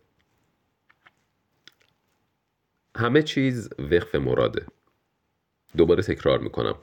همه 2.96 3.24
چیز 3.24 3.70
وقف 3.80 4.16
مراده. 4.16 4.66
دوباره 5.78 6.04
تکرار 6.04 6.40
می‌کنم. 6.40 6.76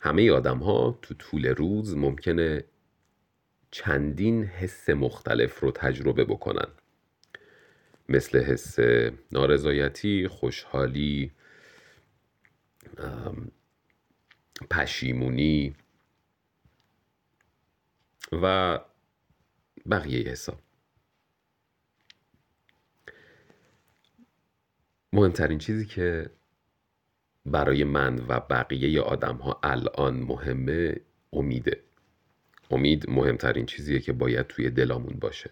همه 0.00 0.30
آدم 0.30 0.58
ها 0.58 0.98
تو 1.02 1.14
طول 1.14 1.46
روز 1.46 1.96
ممکنه 1.96 2.64
چندین 3.70 4.44
حس 4.44 4.88
مختلف 4.90 5.60
رو 5.60 5.70
تجربه 5.70 6.24
بکنن. 6.24 6.68
مثل 8.08 8.42
حس 8.42 8.76
نارضایتی، 9.32 10.28
خوشحالی، 10.28 11.32
پشیمونی 14.70 15.76
و 18.32 18.80
بقیه 19.90 20.28
حساب 20.30 20.60
مهمترین 25.12 25.58
چیزی 25.58 25.86
که 25.86 26.30
برای 27.46 27.84
من 27.84 28.18
و 28.28 28.40
بقیه 28.40 29.00
آدم 29.00 29.36
ها 29.36 29.60
الان 29.62 30.14
مهمه 30.14 31.00
امیده. 31.32 31.80
امید 32.70 33.10
مهمترین 33.10 33.66
چیزیه 33.66 34.00
که 34.00 34.12
باید 34.12 34.46
توی 34.46 34.70
دلامون 34.70 35.18
باشه. 35.20 35.50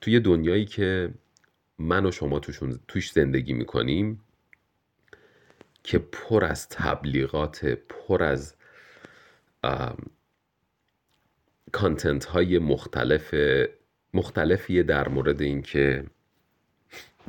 توی 0.00 0.20
دنیایی 0.20 0.64
که 0.64 1.10
من 1.78 2.06
و 2.06 2.10
شما 2.10 2.38
توشون 2.38 2.80
توش 2.88 3.12
زندگی 3.12 3.52
می‌کنیم 3.52 4.20
که 5.82 5.98
پر 5.98 6.44
از 6.44 6.68
تبلیغات 6.68 7.64
پر 7.64 8.22
از 8.22 8.54
کانتنت 11.72 12.24
های 12.24 12.58
مختلف 12.58 13.34
مختلفیه 14.14 14.82
در 14.82 15.08
مورد 15.08 15.42
اینکه 15.42 16.04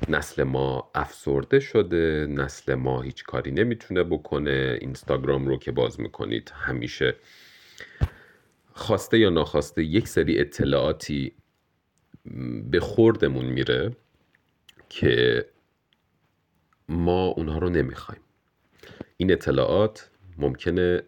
نسل 0.09 0.43
ما 0.43 0.91
افسرده 0.95 1.59
شده 1.59 2.27
نسل 2.29 2.73
ما 2.75 3.01
هیچ 3.01 3.23
کاری 3.23 3.51
نمی‌تونه 3.51 4.03
بکنه. 4.03 4.77
اینستاگرام 4.81 5.47
رو 5.47 5.57
که 5.57 5.71
باز 5.71 5.99
می‌کنید 5.99 6.51
همیشه 6.55 7.15
خواسته 8.73 9.19
یا 9.19 9.29
ناخواسته 9.29 9.83
یک 9.83 10.07
سری 10.07 10.39
اطلاعاتی 10.39 11.31
به 12.71 12.79
خوردمون 12.79 13.45
میره 13.45 13.91
که 14.89 15.45
ما 16.89 17.25
اونها 17.25 17.57
رو 17.57 17.69
نمی‌خوایم. 17.69 18.21
این 19.17 19.31
اطلاعات 19.31 20.09
ممکنه 20.37 21.03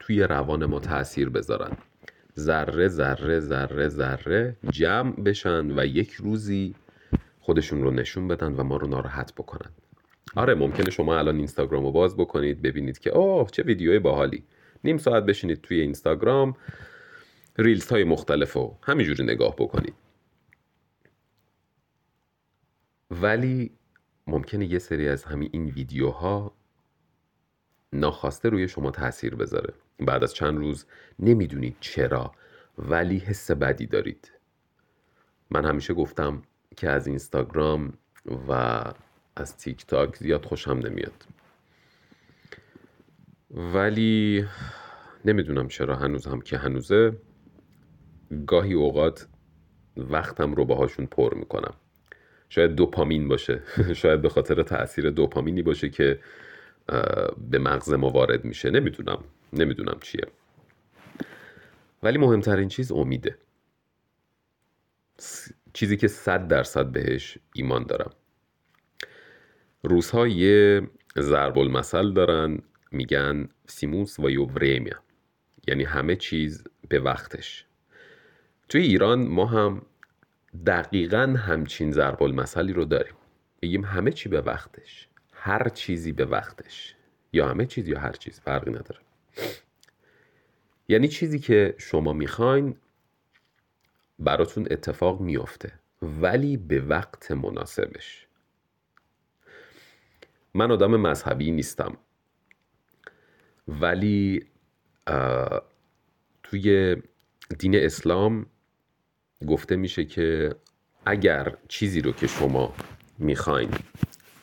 توی 0.00 0.22
روان 0.22 0.64
ما 0.64 0.80
تاثیر 0.80 1.28
بذارن. 1.28 1.76
ذره 2.38 2.88
ذره 2.88 3.40
ذره 3.40 3.88
ذره 3.88 4.56
جمع 4.70 5.12
بشن 5.12 5.78
و 5.78 5.86
یک 5.86 6.12
روزی 6.12 6.74
خودشون 7.44 7.82
رو 7.82 7.90
نشون 7.90 8.28
بدن 8.28 8.52
و 8.52 8.62
ما 8.62 8.76
رو 8.76 8.86
ناراحت 8.86 9.34
بکنن. 9.34 9.70
آره 10.36 10.54
ممکنه 10.54 10.90
شما 10.90 11.18
الان 11.18 11.36
اینستاگرام 11.36 11.84
رو 11.84 11.92
باز 11.92 12.16
بکنید 12.16 12.62
ببینید 12.62 12.98
که 12.98 13.10
اوه 13.10 13.50
چه 13.50 13.62
ویدیوی 13.62 13.98
باحالی. 13.98 14.44
نیم 14.84 14.98
ساعت 14.98 15.24
بشینید 15.24 15.60
توی 15.60 15.80
اینستاگرام 15.80 16.56
ریلز 17.58 17.88
های 17.88 18.04
مختلف 18.04 18.52
رو 18.52 18.78
همینجوری 18.82 19.24
نگاه 19.24 19.56
بکنید. 19.56 19.94
ولی 23.10 23.70
ممکنه 24.26 24.66
یه 24.72 24.78
سری 24.78 25.08
از 25.08 25.24
همین 25.24 25.50
این 25.52 25.66
ویدیوها 25.66 26.54
ناخواسته 27.92 28.48
روی 28.48 28.68
شما 28.68 28.90
تاثیر 28.90 29.34
بذاره. 29.34 29.74
بعد 29.98 30.22
از 30.22 30.34
چند 30.34 30.58
روز 30.58 30.86
نمی‌دونید 31.18 31.76
چرا 31.80 32.32
ولی 32.78 33.18
حس 33.18 33.50
بدی 33.50 33.86
دارید. 33.86 34.32
من 35.50 35.64
همیشه 35.64 35.94
گفتم 35.94 36.42
که 36.76 36.90
از 36.90 37.06
اینستاگرام 37.06 37.92
و 38.48 38.82
از 39.36 39.56
تیک 39.56 39.86
تاک 39.86 40.16
زیاد 40.16 40.44
خوشم 40.44 40.72
نمیاد. 40.72 41.24
ولی 43.50 44.46
نمی‌دونم 45.24 45.68
چرا 45.68 45.96
هنوز 45.96 46.26
هم 46.26 46.40
که 46.40 46.58
هنوزه. 46.58 47.16
گاهی 48.46 48.72
اوقات 48.72 49.26
وقتم 49.96 50.54
رو 50.54 50.64
باهاشون 50.64 51.06
پر 51.06 51.34
می‌کنم. 51.34 51.74
شاید 52.48 52.74
دوپامین 52.74 53.28
باشه. 53.28 53.62
شاید 54.02 54.22
به 54.22 54.28
خاطر 54.28 54.62
تاثیر 54.62 55.10
دوپامینی 55.10 55.62
باشه 55.62 55.88
که 55.88 56.20
به 57.50 57.58
مغز 57.58 57.92
ما 57.92 58.10
وارد 58.10 58.44
میشه. 58.44 58.70
نمی‌دونم. 58.70 59.24
نمی‌دونم 59.52 59.98
چیه. 60.02 60.26
ولی 62.02 62.18
مهمترین 62.18 62.68
چیز 62.68 62.92
امیده. 62.92 63.38
چیزی 65.74 65.96
که 65.96 66.08
صد 66.08 66.48
درصد 66.48 66.86
بهش 66.86 67.38
ایمان 67.52 67.84
دارم. 67.84 68.10
روزها 69.82 70.28
یه 70.28 70.82
ضرب 71.18 71.58
المثل 71.58 72.12
دارن 72.12 72.58
میگن 72.92 73.48
سیموس 73.66 74.18
و 74.18 74.30
یووریمیا. 74.30 74.96
یعنی 75.68 75.84
همه 75.84 76.16
چیز 76.16 76.64
به 76.88 77.00
وقتش. 77.00 77.64
توی 78.68 78.82
ایران 78.82 79.26
ما 79.26 79.46
هم 79.46 79.82
دقیقا 80.66 81.34
همچین 81.38 81.92
ضرب 81.92 82.22
المثلی 82.22 82.72
رو 82.72 82.84
داریم. 82.84 83.14
میگیم 83.62 83.84
همه 83.84 84.10
چی 84.10 84.28
به 84.28 84.40
وقتش. 84.40 85.08
هر 85.32 85.68
چیزی 85.68 86.12
به 86.12 86.24
وقتش. 86.24 86.94
یا 87.32 87.48
همه 87.48 87.66
چیز 87.66 87.88
یا 87.88 87.98
هر 87.98 88.12
چیز 88.12 88.40
فرقی 88.40 88.70
نداره. 88.70 89.00
یعنی 90.88 91.08
چیزی 91.08 91.38
که 91.38 91.74
شما 91.78 92.12
می‌خواین 92.12 92.76
براتون 94.18 94.66
اتفاق 94.70 95.20
میافته 95.20 95.72
ولی 96.02 96.56
به 96.56 96.80
وقت 96.80 97.32
مناسبش. 97.32 98.26
من 100.54 100.70
آدم 100.70 100.96
مذهبی 100.96 101.50
نیستم. 101.50 101.96
ولی 103.68 104.46
توی 106.42 106.96
دین 107.58 107.74
اسلام 107.76 108.46
گفته 109.46 109.76
میشه 109.76 110.04
که 110.04 110.54
اگر 111.06 111.56
چیزی 111.68 112.00
رو 112.00 112.12
که 112.12 112.26
شما 112.26 112.74
می‌خواین 113.18 113.70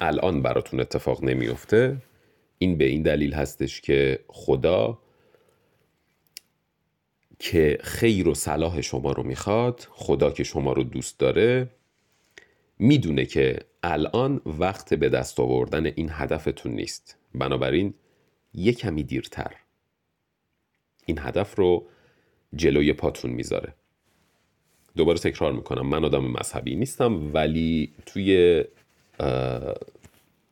الان 0.01 0.41
براتون 0.41 0.79
اتفاق 0.79 1.23
نمیفته 1.23 1.97
این 2.57 2.77
به 2.77 2.85
این 2.85 3.01
دلیل 3.03 3.33
هستش 3.33 3.81
که 3.81 4.19
خدا 4.27 4.99
که 7.43 7.77
خیر 7.83 8.27
و 8.27 8.33
صلاح 8.33 8.81
شما 8.81 9.11
رو 9.11 9.23
می‌خواد 9.23 9.87
خدا 9.91 10.31
که 10.31 10.43
شما 10.43 10.73
رو 10.73 10.83
دوست 10.83 11.19
داره 11.19 11.69
می‌دونه 12.79 13.25
که 13.25 13.59
الان 13.83 14.41
وقت 14.45 14.93
به 14.93 15.09
دست 15.09 15.39
آوردن 15.39 15.85
این 15.85 16.09
هدفتون 16.11 16.71
نیست. 16.71 17.17
بنابراین 17.35 17.93
یه 18.53 18.73
کمی 18.73 19.03
دیرتر. 19.03 19.55
این 21.05 21.19
هدف 21.19 21.55
رو 21.55 21.87
جلوی 22.55 22.93
پاتون 22.93 23.31
می‌ذاره. 23.31 23.73
دوباره 24.95 25.19
تکرار 25.19 25.53
می‌کنم. 25.53 25.87
من 25.87 26.05
آدم 26.05 26.25
مذهبی 26.25 26.75
نیستم 26.75 27.33
ولی 27.33 27.93
توی 28.05 28.63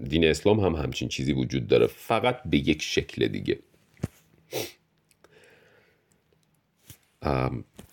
دین 0.04 0.26
اسلام 0.26 0.60
هم 0.60 0.76
همچین 0.76 1.08
چیزی 1.08 1.34
وجود 1.34 1.68
داره. 1.68 1.88
فقط 1.88 2.44
به 2.46 2.58
یک 2.58 2.82
شکل 2.82 3.28
دیگه. 3.28 3.60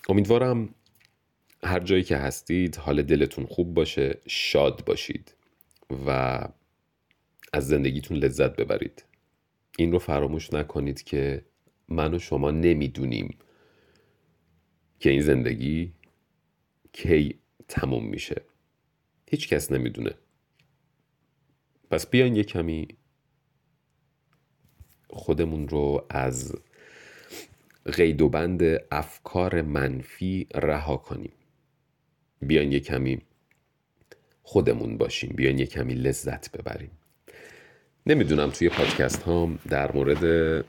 امیدوارم 0.09 0.75
هر 1.63 1.81
جایی 1.81 2.03
که 2.03 2.17
هستید 2.17 2.77
حال 2.77 3.03
دلتون 3.03 3.47
خوب 3.47 3.75
باشه 3.75 4.21
شاد 4.27 4.85
باشید 4.85 5.35
و 6.07 6.41
از 7.53 7.69
زندگیتون 7.69 8.17
لذت 8.17 8.57
ببرید. 8.57 9.05
این 9.79 9.93
رو 9.93 9.99
فراموش 9.99 10.53
نکنید 10.53 11.03
که 11.03 11.45
من 11.89 12.15
و 12.15 12.19
شما 12.19 12.51
نمی‌دونیم 12.51 13.39
که 15.01 15.11
این 15.11 15.23
زندگی 15.23 15.93
کی 16.93 17.39
تموم 17.69 18.07
میشه. 18.07 18.43
هیچ 19.31 19.49
کس 19.49 19.73
نمی‌دونه. 19.73 20.15
پس 21.91 22.07
بیاین 22.07 22.37
یه 22.37 22.45
کمی 22.45 22.89
خودمون 25.11 25.69
رو 25.69 26.07
از 26.11 26.57
قید 27.93 28.23
و 28.23 28.29
بند 28.29 28.63
افکار 28.91 29.63
منفی 29.63 30.47
رها 30.55 30.97
کنیم. 30.97 31.33
بیاین 32.41 32.73
یه 32.73 32.81
کمی 32.81 33.21
خودمون 34.43 34.99
باشیم 34.99 35.33
بیاین 35.37 35.59
یه 35.59 35.67
کمی 35.67 35.95
لذت 35.95 36.57
ببریم. 36.57 36.91
نمی‌دونم 38.07 38.51
توی 38.51 38.69
پادکست 38.69 39.23
هام 39.23 39.59
در 39.69 39.93
مورد 39.93 40.65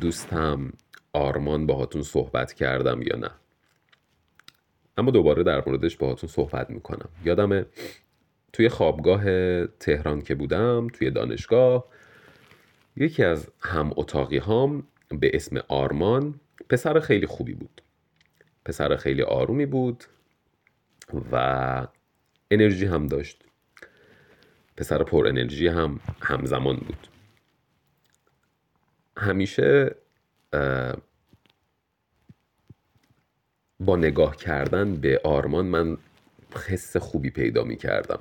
دوستم 0.00 0.72
آرمان 1.12 1.66
باهاتون 1.66 2.02
صحبت 2.02 2.52
کردم 2.52 3.02
یا 3.02 3.16
نه. 3.16 3.30
اما 4.96 5.10
دوباره 5.10 5.42
در 5.42 5.62
موردش 5.66 5.96
باهاتون 5.96 6.30
صحبت 6.30 6.70
می‌کنم. 6.70 7.08
یادمه 7.24 7.66
توی 8.52 8.68
خوابگاه 8.68 9.24
تهران 9.66 10.22
که 10.22 10.34
بودم 10.34 10.88
توی 10.88 11.10
دانشگاه 11.10 11.84
یکی 12.96 13.24
از 13.24 13.48
هم 13.60 13.90
اتاقی 13.96 14.38
هام 14.38 14.86
به 15.08 15.30
اسم 15.34 15.56
آرمان 15.68 16.40
پسر 16.68 17.00
خیلی 17.00 17.26
خوبی 17.26 17.54
بود. 17.54 17.82
پسر 18.64 18.96
خیلی 18.96 19.22
آرومی 19.22 19.66
بود 19.66 20.04
و 21.32 21.86
انرژی 22.50 22.86
هم 22.86 23.06
داشت. 23.06 23.44
پسر 24.76 25.02
پر 25.02 25.26
انرژی 25.28 25.68
هم 25.68 26.00
همزمان 26.20 26.76
بود. 26.76 27.08
همیشه 29.16 29.96
با 33.80 33.96
نگاه 33.96 34.36
کردن 34.36 34.96
به 34.96 35.20
آرمان 35.24 35.66
من 35.66 35.96
حس 36.66 36.96
خوبی 36.96 37.30
پیدا 37.30 37.64
می 37.64 37.76
کردم. 37.76 38.20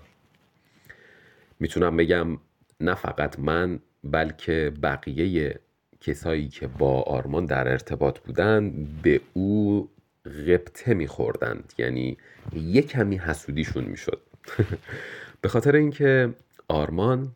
می‌تونم 1.59 1.97
بگم 1.97 2.37
نه 2.79 2.95
فقط 2.95 3.39
من 3.39 3.79
بلکه 4.03 4.73
بقیه 4.83 5.59
کسایی 6.01 6.47
که 6.47 6.67
با 6.67 7.01
آرمان 7.01 7.45
در 7.45 7.67
ارتباط 7.67 8.19
بودن 8.19 8.87
به 9.03 9.21
او 9.33 9.89
غبطه 10.25 10.93
میخوردند. 10.93 11.73
یعنی 11.77 12.17
یه 12.53 12.81
کمی 12.81 13.17
حسودیشون 13.17 13.83
می‌شد. 13.83 14.21
به 15.41 15.49
خاطر 15.49 15.75
اینکه 15.75 16.33
آرمان 16.67 17.31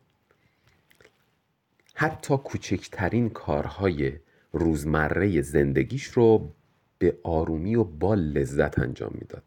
حتی 1.94 2.36
کوچکترین 2.36 3.30
کارهای 3.30 4.12
روزمره 4.52 5.42
زندگیش 5.42 6.04
رو 6.04 6.52
به 6.98 7.18
آرومی 7.22 7.76
و 7.76 7.84
با 7.84 8.14
لذت 8.14 8.78
انجام 8.78 9.10
می‌داد. 9.14 9.42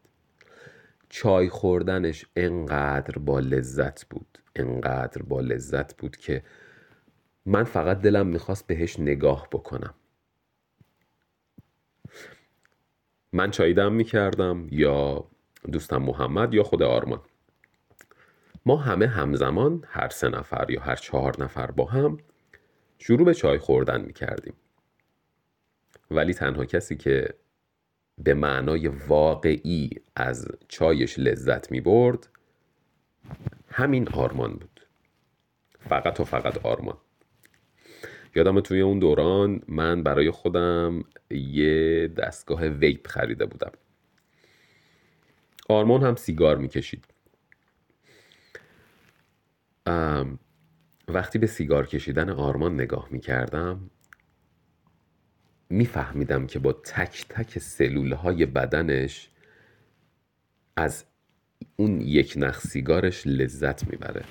چای 1.10 1.50
خوردنش 1.50 2.26
انقدر 2.36 3.18
با 3.18 3.40
لذت 3.40 4.06
بود 4.06 4.40
انقدر 4.56 5.22
با 5.22 5.42
لذت 5.42 5.98
بود 5.98 6.18
که 6.18 6.44
من 7.50 7.64
فقط 7.64 8.02
دلم 8.02 8.28
می‌خواست 8.28 8.68
بهش 8.68 9.00
نگاه 9.00 9.48
بکنم. 9.52 9.94
من 13.34 13.52
چای 13.52 13.74
دم 13.74 13.94
می‌کردم 13.94 14.68
یا 14.72 15.28
دوستم 15.72 15.98
محمد 15.98 16.54
یا 16.54 16.64
خود 16.64 16.84
آرمان. 16.84 17.22
ما 18.66 18.78
همه 18.78 19.08
همزمان 19.08 19.84
هر 19.88 20.10
سه 20.10 20.30
نفر 20.30 20.66
یا 20.70 20.82
هر 20.82 20.96
چهار 20.96 21.44
نفر 21.44 21.72
با 21.72 21.86
هم 21.86 22.18
شروع 23.00 23.26
به 23.26 23.34
چای 23.34 23.58
خوردن 23.58 24.02
می‌کردیم. 24.02 24.54
ولی 26.12 26.34
تنها 26.34 26.66
کسی 26.66 26.98
که 26.98 27.34
به 28.18 28.34
معنای 28.34 28.88
واقعی 28.88 29.90
از 30.16 30.48
چایش 30.68 31.20
لذت 31.20 31.72
می 31.72 31.82
برد 31.82 32.30
همین 33.72 34.10
آرمان 34.10 34.54
بود. 34.54 34.88
فقط 35.80 36.20
و 36.20 36.24
فقط 36.24 36.66
آرمان. 36.66 36.98
یادم 38.36 38.60
توی 38.60 38.82
اون 38.82 39.00
دوران 39.00 39.62
من 39.68 40.04
برای 40.04 40.32
خودم 40.32 41.04
یه 41.32 42.08
دستگاه 42.08 42.68
ویپ 42.68 43.08
خریده 43.08 43.46
بودم. 43.46 43.72
آرمان 45.70 46.04
هم 46.04 46.16
سیگار 46.16 46.58
می‌کشید. 46.58 47.06
وقتی 51.08 51.40
به 51.40 51.48
سیگار 51.48 51.88
کشیدن 51.88 52.30
آرمان 52.30 52.74
نگاه 52.74 53.08
می‌کردم 53.12 53.90
میفهمیدم 55.70 56.48
که 56.48 56.60
با 56.60 56.74
تک 56.74 57.26
تک 57.30 57.60
سلول 57.60 58.14
های 58.14 58.46
بدنش 58.46 59.30
از 60.76 61.06
اون 61.76 62.02
یک 62.02 62.34
نخ 62.38 62.60
سیگارش 62.60 63.28
لذت 63.28 63.88
می‌بره. 63.92 64.26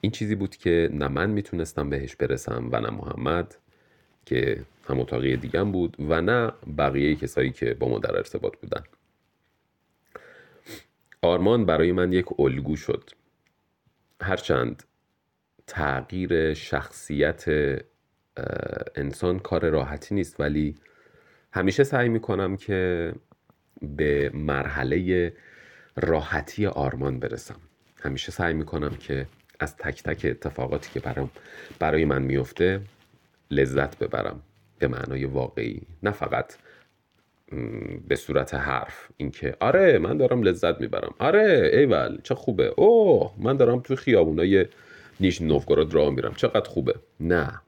این 0.00 0.12
چیزی 0.12 0.34
بود 0.34 0.56
که 0.56 0.90
نه 0.92 1.08
من 1.08 1.30
می‌تونستم 1.30 1.90
بهش 1.90 2.16
برسم 2.16 2.68
و 2.72 2.80
نه 2.80 2.90
محمد 2.90 3.56
که 4.26 4.64
هم 4.88 5.00
اتاقی 5.00 5.36
دیگم 5.36 5.72
بود 5.72 5.96
و 5.98 6.20
نه 6.20 6.52
بقیه 6.78 7.14
کسایی 7.16 7.50
که 7.50 7.74
با 7.74 7.88
ما 7.88 7.98
در 7.98 8.16
ارتباط 8.16 8.56
بودن. 8.56 8.84
آرمان 11.22 11.66
برای 11.66 11.92
من 11.92 12.12
یک 12.12 12.40
الگو 12.40 12.76
شد. 12.76 13.10
هرچند 14.20 14.82
تغییر 15.66 16.54
شخصیت 16.54 17.44
انسان 18.94 19.38
کار 19.38 19.70
راحتی 19.70 20.14
نیست 20.14 20.40
ولی 20.40 20.76
همیشه 21.52 21.84
سعی 21.84 22.08
می‌کنم 22.08 22.56
که 22.56 23.12
به 23.82 24.30
مرحله 24.34 25.32
راحتی 25.96 26.66
آرمان 26.66 27.20
برسم. 27.20 27.60
همیشه 28.00 28.32
سعی 28.32 28.54
می‌کنم 28.54 28.96
که 28.96 29.26
از 29.58 29.76
تک 29.76 30.02
تک 30.02 30.26
اتفاقاتی 30.30 30.90
که 30.94 31.00
برام 31.00 31.30
برای 31.78 32.04
من 32.04 32.22
میفته 32.22 32.80
لذت 33.50 33.98
ببرم. 33.98 34.42
به 34.78 34.88
معنای 34.88 35.24
واقعی. 35.24 35.82
نه 36.02 36.10
فقط 36.10 36.54
به 38.08 38.16
صورت 38.16 38.54
حرف. 38.54 39.08
اینکه 39.16 39.56
آره 39.60 39.98
من 39.98 40.16
دارم 40.16 40.42
لذت 40.42 40.80
می‌برم. 40.80 41.14
آره 41.18 41.70
ایول 41.72 42.18
چه 42.22 42.34
خوبه. 42.34 42.74
اوه 42.76 43.34
من 43.38 43.56
دارم 43.56 43.80
توی 43.80 43.96
خیابونای 43.96 44.66
نیش 45.20 45.42
نوفگوراد 45.42 45.94
راه 45.94 46.10
میرم. 46.10 46.34
چقدر 46.34 46.70
خوبه. 46.70 46.94
نه. 47.20 47.60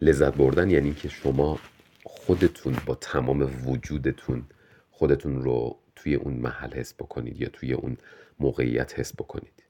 لذت 0.00 0.34
بردن 0.34 0.70
یعنی 0.70 0.94
که 0.94 1.08
شما 1.08 1.58
خودتون 2.04 2.76
با 2.86 2.94
تمام 2.94 3.68
وجودتون 3.68 4.44
خودتون 4.90 5.42
رو 5.42 5.76
توی 5.96 6.14
اون 6.14 6.34
محل 6.34 6.72
حس 6.72 6.94
بکنید 6.94 7.40
یا 7.40 7.48
توی 7.48 7.72
اون 7.72 7.96
موقعیت 8.42 8.98
حس 8.98 9.14
بکنید. 9.14 9.62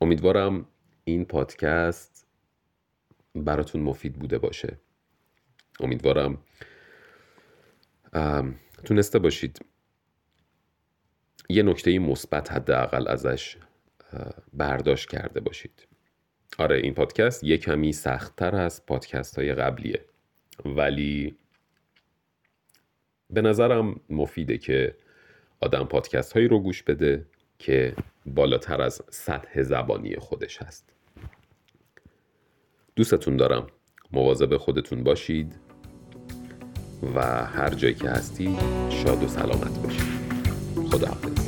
امیدوارم 0.00 0.66
این 1.04 1.24
پادکست 1.24 2.26
براتون 3.34 3.80
مفید 3.82 4.18
بوده 4.18 4.38
باشه. 4.38 4.78
امیدوارم 5.80 6.38
تونسته 8.84 9.18
باشید 9.18 9.64
یه 11.48 11.62
نکته 11.62 11.98
مثبت 11.98 12.52
حداقل 12.52 13.08
ازش 13.08 13.56
برداشت 14.52 15.10
کرده 15.10 15.40
باشید. 15.40 15.88
آره 16.58 16.76
این 16.76 16.94
پادکست 16.94 17.44
یه 17.44 17.58
کمی 17.58 17.92
سختتر 17.92 18.56
از 18.56 18.86
پادکست 18.86 19.38
های 19.38 19.54
قبلیه. 19.54 20.04
ولی 20.64 21.36
به 23.30 23.42
نظرم 23.42 24.00
مفیده 24.10 24.58
که 24.58 24.96
آدم 25.60 25.84
پادکست 25.84 26.32
هایی 26.32 26.48
رو 26.48 26.58
گوش 26.60 26.82
بده 26.82 27.26
که 27.58 27.94
بالاتر 28.26 28.82
از 28.82 29.02
سطح 29.10 29.62
زبانی 29.62 30.16
خودش 30.16 30.62
هست. 30.62 30.92
دوستتون 32.96 33.36
دارم. 33.36 33.66
مواظب 34.12 34.56
خودتون 34.56 35.02
باشید 35.02 35.54
و 37.14 37.20
هر 37.46 37.70
جایی 37.70 37.94
که 37.94 38.08
هستید 38.10 38.58
شاد 38.90 39.22
و 39.22 39.28
سلامت 39.28 39.78
باشید. 39.82 40.02
خداحافظ. 40.90 41.47